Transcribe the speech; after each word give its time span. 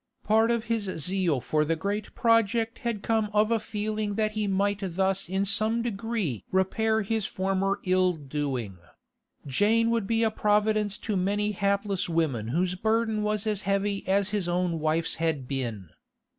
Part 0.23 0.49
of 0.49 0.63
his 0.63 0.85
zeal 0.85 1.39
for 1.41 1.63
the 1.63 1.75
great 1.75 2.15
project 2.15 2.79
had 2.79 3.03
come 3.03 3.29
of 3.33 3.51
a 3.51 3.59
feeling 3.59 4.15
that 4.15 4.31
he 4.31 4.47
might 4.47 4.79
thus 4.81 5.29
in 5.29 5.45
some 5.45 5.83
degree 5.83 6.43
repair 6.51 7.03
his 7.03 7.27
former 7.27 7.79
ill 7.85 8.13
doing; 8.13 8.79
Jane 9.45 9.91
would 9.91 10.07
be 10.07 10.23
a 10.23 10.31
providence 10.31 10.97
to 11.05 11.15
many 11.15 11.51
hapless 11.51 12.09
women 12.09 12.47
whose 12.47 12.73
burden 12.73 13.21
was 13.21 13.45
as 13.45 13.61
heavy 13.61 14.03
as 14.07 14.31
his 14.31 14.47
own 14.47 14.79
wife's 14.79 15.13
had 15.21 15.47
been. 15.47 15.91